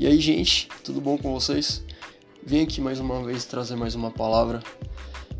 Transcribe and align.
E 0.00 0.06
aí, 0.06 0.20
gente, 0.20 0.68
tudo 0.84 1.00
bom 1.00 1.18
com 1.18 1.32
vocês? 1.32 1.82
Vim 2.46 2.62
aqui 2.62 2.80
mais 2.80 3.00
uma 3.00 3.20
vez 3.24 3.44
trazer 3.44 3.74
mais 3.74 3.96
uma 3.96 4.12
palavra. 4.12 4.62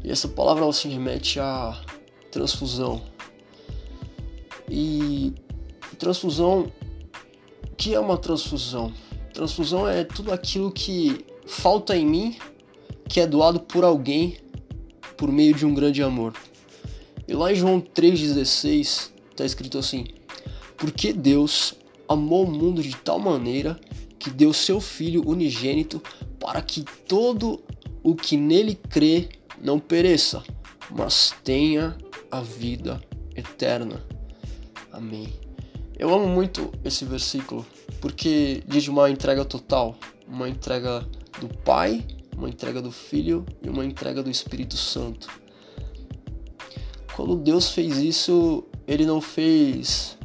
E 0.03 0.11
essa 0.11 0.27
palavra 0.27 0.64
ela 0.64 0.73
se 0.73 0.88
remete 0.88 1.38
à 1.38 1.80
transfusão. 2.32 3.00
E 4.68 5.32
transfusão, 5.96 6.73
o 7.71 7.77
que 7.77 7.95
é 7.95 8.00
uma 8.00 8.18
transfusão? 8.18 8.93
Transfusão 9.32 9.89
é 9.89 10.02
tudo 10.02 10.32
aquilo 10.32 10.72
que 10.72 11.25
falta 11.46 11.96
em 11.96 12.04
mim, 12.04 12.36
que 13.09 13.20
é 13.20 13.29
doado 13.29 13.61
por 13.61 13.84
alguém 13.84 14.38
por 15.16 15.30
meio 15.30 15.54
de 15.54 15.64
um 15.64 15.72
grande 15.72 16.02
amor. 16.02 16.34
E 17.29 17.32
lá 17.32 17.52
em 17.52 17.54
João 17.54 17.80
3,16 17.80 19.12
está 19.30 19.45
escrito 19.45 19.79
assim: 19.79 20.04
Porque 20.77 21.12
Deus 21.12 21.75
amou 22.09 22.45
o 22.45 22.51
mundo 22.51 22.83
de 22.83 22.97
tal 22.97 23.20
maneira 23.20 23.79
que 24.28 24.34
deu 24.34 24.52
seu 24.52 24.80
Filho 24.80 25.27
unigênito 25.27 26.02
para 26.38 26.60
que 26.60 26.84
todo 27.06 27.62
o 28.02 28.14
que 28.14 28.36
nele 28.36 28.74
crê 28.74 29.28
não 29.60 29.78
pereça, 29.78 30.42
mas 30.91 31.34
tenha 31.42 31.96
a 32.30 32.41
vida 32.41 33.00
eterna. 33.34 34.05
Amém. 34.92 35.28
Eu 35.98 36.14
amo 36.14 36.28
muito 36.28 36.70
esse 36.84 37.05
versículo 37.05 37.66
porque 38.00 38.62
diz 38.66 38.86
uma 38.86 39.10
entrega 39.10 39.45
total, 39.45 39.96
uma 40.27 40.48
entrega 40.48 41.00
do 41.41 41.48
Pai, 41.64 42.06
uma 42.36 42.48
entrega 42.48 42.83
do 42.83 42.92
Filho 42.92 43.45
e 43.62 43.69
uma 43.69 43.84
entrega 43.84 44.22
do 44.22 44.30
Espírito 44.30 44.77
Santo. 44.77 45.28
Quando 47.16 47.34
Deus 47.34 47.70
fez 47.70 47.97
isso, 47.98 48.62
ele 48.86 49.05
não 49.05 49.20
fez 49.20 50.16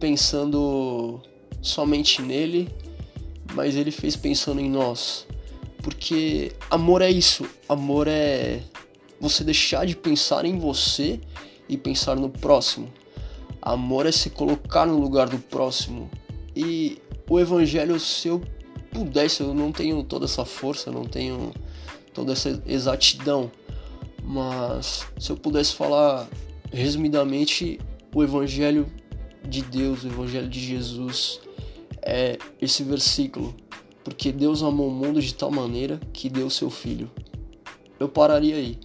pensando 0.00 1.20
somente 1.60 2.22
nele, 2.22 2.68
mas 3.58 3.74
ele 3.74 3.90
fez 3.90 4.14
pensando 4.14 4.60
em 4.60 4.70
nós. 4.70 5.26
Porque 5.82 6.52
amor 6.70 7.02
é 7.02 7.10
isso, 7.10 7.44
amor 7.68 8.06
é 8.06 8.60
você 9.20 9.42
deixar 9.42 9.84
de 9.84 9.96
pensar 9.96 10.44
em 10.44 10.56
você 10.56 11.18
e 11.68 11.76
pensar 11.76 12.14
no 12.14 12.28
próximo. 12.28 12.88
Amor 13.60 14.06
é 14.06 14.12
se 14.12 14.30
colocar 14.30 14.86
no 14.86 14.96
lugar 14.96 15.28
do 15.28 15.40
próximo. 15.40 16.08
E 16.54 16.98
o 17.28 17.40
evangelho, 17.40 17.98
se 17.98 18.28
eu 18.28 18.40
pudesse, 18.92 19.40
eu 19.40 19.52
não 19.52 19.72
tenho 19.72 20.04
toda 20.04 20.26
essa 20.26 20.44
força, 20.44 20.92
não 20.92 21.04
tenho 21.04 21.52
toda 22.14 22.34
essa 22.34 22.62
exatidão, 22.64 23.50
mas 24.22 25.04
se 25.18 25.30
eu 25.30 25.36
pudesse 25.36 25.74
falar 25.74 26.28
resumidamente, 26.72 27.80
o 28.14 28.22
evangelho 28.22 28.86
de 29.42 29.62
Deus, 29.62 30.04
o 30.04 30.06
evangelho 30.06 30.48
de 30.48 30.60
Jesus 30.60 31.40
é 32.08 32.38
esse 32.58 32.82
versículo, 32.82 33.54
porque 34.02 34.32
Deus 34.32 34.62
amou 34.62 34.88
o 34.88 34.90
mundo 34.90 35.20
de 35.20 35.34
tal 35.34 35.50
maneira 35.50 36.00
que 36.10 36.30
deu 36.30 36.48
seu 36.48 36.70
filho. 36.70 37.10
Eu 38.00 38.08
pararia 38.08 38.56
aí, 38.56 38.78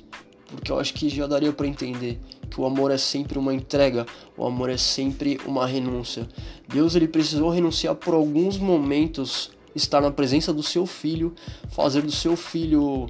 porque 0.48 0.70
eu 0.70 0.78
acho 0.78 0.94
que 0.94 1.08
já 1.08 1.26
daria 1.26 1.54
para 1.54 1.66
entender 1.66 2.20
que 2.52 2.60
o 2.60 2.66
amor 2.66 2.92
é 2.92 2.98
sempre 2.98 3.40
uma 3.40 3.54
entrega, 3.54 4.06
o 4.36 4.46
amor 4.46 4.70
é 4.70 4.76
sempre 4.76 5.40
uma 5.46 5.66
renúncia. 5.66 6.28
Deus 6.68 6.96
ele 6.96 7.08
precisou 7.08 7.50
renunciar 7.50 7.96
por 7.96 8.14
alguns 8.14 8.58
momentos, 8.58 9.52
estar 9.74 10.02
na 10.02 10.12
presença 10.12 10.54
do 10.54 10.62
seu 10.62 10.86
filho, 10.86 11.34
fazer 11.70 12.02
do 12.02 12.12
seu 12.12 12.36
filho 12.36 13.08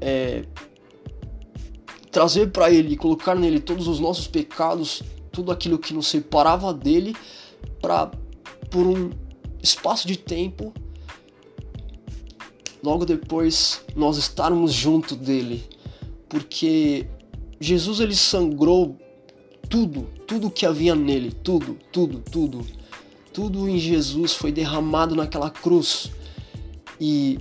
é, 0.00 0.44
trazer 2.10 2.50
para 2.50 2.70
ele, 2.70 2.96
colocar 2.96 3.34
nele 3.34 3.60
todos 3.60 3.86
os 3.86 4.00
nossos 4.00 4.26
pecados, 4.26 5.02
tudo 5.30 5.52
aquilo 5.52 5.78
que 5.78 5.92
nos 5.92 6.06
separava 6.06 6.72
dele, 6.72 7.14
para 7.82 8.10
por 8.68 8.86
um 8.86 9.10
espaço 9.62 10.06
de 10.06 10.16
tempo, 10.16 10.72
logo 12.82 13.04
depois 13.04 13.82
nós 13.94 14.16
estarmos 14.16 14.72
junto 14.72 15.14
dele, 15.14 15.64
porque 16.28 17.06
Jesus 17.60 18.00
ele 18.00 18.16
sangrou 18.16 18.96
tudo, 19.68 20.08
tudo 20.26 20.50
que 20.50 20.66
havia 20.66 20.94
nele, 20.94 21.30
tudo, 21.30 21.78
tudo, 21.92 22.20
tudo. 22.20 22.66
Tudo 23.32 23.68
em 23.68 23.78
Jesus 23.78 24.32
foi 24.32 24.50
derramado 24.50 25.14
naquela 25.14 25.48
cruz. 25.48 26.10
E 27.00 27.38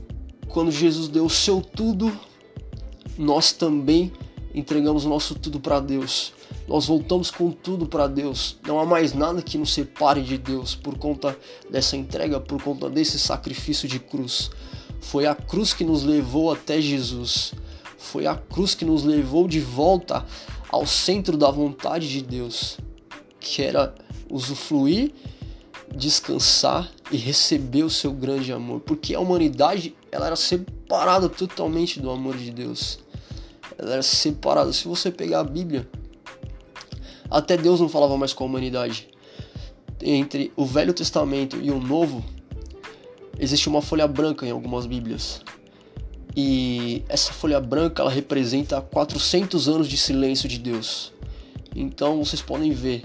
quando 0.47 0.71
Jesus 0.71 1.07
deu 1.07 1.25
o 1.25 1.29
seu 1.29 1.61
tudo, 1.61 2.11
nós 3.17 3.51
também 3.51 4.11
entregamos 4.53 5.05
o 5.05 5.09
nosso 5.09 5.33
tudo 5.33 5.59
para 5.59 5.79
Deus. 5.79 6.33
Nós 6.69 6.85
voltamos 6.85 7.31
com 7.31 7.49
tudo 7.49 7.87
para 7.87 8.05
Deus. 8.05 8.55
Não 8.65 8.79
há 8.79 8.85
mais 8.85 9.11
nada 9.11 9.41
que 9.41 9.57
nos 9.57 9.73
separe 9.73 10.21
de 10.21 10.37
Deus 10.37 10.75
por 10.75 10.99
conta 10.99 11.35
dessa 11.67 11.97
entrega, 11.97 12.39
por 12.39 12.61
conta 12.61 12.87
desse 12.87 13.17
sacrifício 13.17 13.89
de 13.89 13.99
cruz. 13.99 14.51
Foi 15.01 15.25
a 15.25 15.33
cruz 15.33 15.73
que 15.73 15.83
nos 15.83 16.03
levou 16.03 16.51
até 16.51 16.79
Jesus. 16.79 17.55
Foi 17.97 18.27
a 18.27 18.35
cruz 18.35 18.75
que 18.75 18.85
nos 18.85 19.03
levou 19.03 19.47
de 19.47 19.59
volta 19.59 20.23
ao 20.69 20.85
centro 20.85 21.35
da 21.35 21.49
vontade 21.49 22.07
de 22.07 22.21
Deus, 22.21 22.77
que 23.39 23.63
era 23.63 23.95
usufruir, 24.29 25.11
descansar 25.95 26.87
e 27.11 27.17
receber 27.17 27.81
o 27.81 27.89
seu 27.89 28.11
grande 28.11 28.53
amor, 28.53 28.81
porque 28.81 29.15
a 29.15 29.19
humanidade 29.19 29.95
ela 30.11 30.27
era 30.27 30.35
separada 30.35 31.27
totalmente 31.29 31.99
do 31.99 32.11
amor 32.11 32.37
de 32.37 32.51
Deus. 32.51 32.99
Ela 33.75 33.93
era 33.93 34.03
separada. 34.03 34.71
Se 34.71 34.87
você 34.87 35.09
pegar 35.09 35.39
a 35.39 35.43
Bíblia, 35.43 35.89
até 37.29 37.55
Deus 37.55 37.79
não 37.79 37.89
falava 37.89 38.17
mais 38.17 38.33
com 38.33 38.43
a 38.43 38.47
humanidade. 38.47 39.07
Entre 40.01 40.51
o 40.55 40.65
Velho 40.65 40.93
Testamento 40.93 41.57
e 41.61 41.69
o 41.69 41.79
Novo, 41.79 42.23
existe 43.37 43.67
uma 43.67 43.81
folha 43.81 44.07
branca 44.07 44.45
em 44.45 44.51
algumas 44.51 44.85
Bíblias. 44.85 45.41
E 46.35 47.03
essa 47.09 47.33
folha 47.33 47.59
branca 47.59 48.01
ela 48.01 48.11
representa 48.11 48.81
400 48.81 49.67
anos 49.67 49.87
de 49.87 49.97
silêncio 49.97 50.47
de 50.47 50.57
Deus. 50.57 51.13
Então 51.75 52.23
vocês 52.23 52.41
podem 52.41 52.71
ver. 52.71 53.03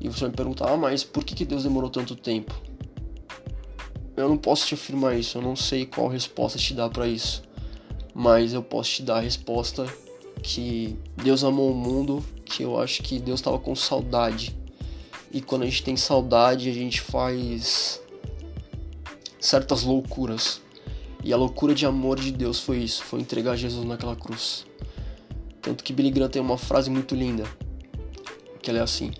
E 0.00 0.08
você 0.08 0.20
vai 0.20 0.30
me 0.30 0.36
perguntar, 0.36 0.70
ah, 0.72 0.76
mas 0.76 1.02
por 1.02 1.24
que, 1.24 1.34
que 1.34 1.44
Deus 1.44 1.64
demorou 1.64 1.90
tanto 1.90 2.14
tempo? 2.14 2.54
Eu 4.16 4.28
não 4.28 4.36
posso 4.36 4.66
te 4.66 4.74
afirmar 4.74 5.16
isso, 5.18 5.38
eu 5.38 5.42
não 5.42 5.56
sei 5.56 5.86
qual 5.86 6.08
resposta 6.08 6.58
te 6.58 6.74
dá 6.74 6.88
para 6.88 7.06
isso. 7.06 7.42
Mas 8.14 8.52
eu 8.52 8.62
posso 8.62 8.90
te 8.90 9.02
dar 9.02 9.16
a 9.16 9.20
resposta 9.20 9.86
que 10.42 10.96
Deus 11.16 11.42
amou 11.44 11.72
o 11.72 11.74
mundo, 11.74 12.24
que 12.48 12.62
eu 12.62 12.80
acho 12.80 13.02
que 13.02 13.18
Deus 13.18 13.40
estava 13.40 13.58
com 13.58 13.74
saudade. 13.76 14.56
E 15.30 15.40
quando 15.40 15.62
a 15.62 15.66
gente 15.66 15.82
tem 15.82 15.96
saudade, 15.96 16.70
a 16.70 16.72
gente 16.72 17.00
faz 17.00 18.00
certas 19.38 19.82
loucuras. 19.82 20.60
E 21.22 21.32
a 21.32 21.36
loucura 21.36 21.74
de 21.74 21.84
amor 21.84 22.18
de 22.18 22.32
Deus 22.32 22.60
foi 22.60 22.78
isso, 22.78 23.04
foi 23.04 23.20
entregar 23.20 23.56
Jesus 23.56 23.84
naquela 23.84 24.16
cruz. 24.16 24.64
Tanto 25.60 25.84
que 25.84 25.92
Billy 25.92 26.10
Graham 26.10 26.30
tem 26.30 26.40
uma 26.40 26.56
frase 26.56 26.88
muito 26.88 27.14
linda, 27.14 27.44
que 28.62 28.70
ela 28.70 28.78
é 28.78 28.82
assim: 28.82 29.12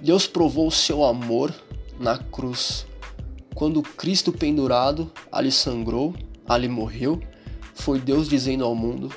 Deus 0.00 0.26
provou 0.26 0.68
o 0.68 0.72
seu 0.72 1.04
amor 1.04 1.52
na 1.98 2.16
cruz. 2.16 2.86
Quando 3.54 3.82
Cristo 3.82 4.32
pendurado 4.32 5.12
ali 5.30 5.52
sangrou, 5.52 6.14
ali 6.48 6.68
morreu, 6.68 7.20
foi 7.74 7.98
Deus 8.00 8.28
dizendo 8.28 8.64
ao 8.64 8.74
mundo: 8.74 9.12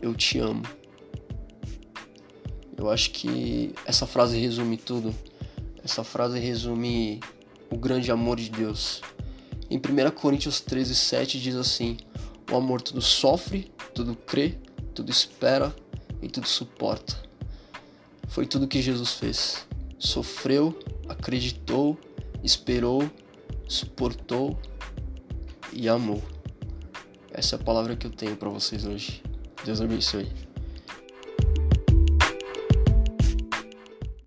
Eu 0.00 0.14
te 0.14 0.38
amo. 0.38 0.62
Eu 2.76 2.90
acho 2.90 3.10
que 3.10 3.74
essa 3.86 4.06
frase 4.06 4.38
resume 4.38 4.76
tudo. 4.76 5.14
Essa 5.84 6.02
frase 6.02 6.38
resume 6.38 7.20
o 7.70 7.76
grande 7.76 8.10
amor 8.10 8.38
de 8.38 8.50
Deus. 8.50 9.02
Em 9.70 9.78
1 9.78 10.10
Coríntios 10.12 10.60
13, 10.60 10.94
7 10.94 11.40
diz 11.40 11.56
assim: 11.56 11.96
O 12.50 12.56
amor 12.56 12.82
tudo 12.82 13.00
sofre, 13.00 13.70
tudo 13.94 14.14
crê, 14.14 14.58
tudo 14.94 15.10
espera 15.10 15.74
e 16.20 16.28
tudo 16.28 16.46
suporta. 16.46 17.16
Foi 18.28 18.46
tudo 18.46 18.68
que 18.68 18.80
Jesus 18.80 19.14
fez. 19.14 19.66
Sofreu, 19.98 20.78
acreditou, 21.08 21.98
esperou, 22.42 23.10
suportou 23.68 24.58
e 25.72 25.88
amou. 25.88 26.22
Essa 27.30 27.56
é 27.56 27.58
a 27.58 27.62
palavra 27.62 27.96
que 27.96 28.06
eu 28.06 28.10
tenho 28.10 28.36
para 28.36 28.48
vocês 28.48 28.84
hoje. 28.84 29.22
Deus 29.64 29.80
abençoe. 29.80 30.51